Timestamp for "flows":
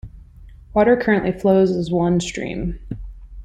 1.31-1.69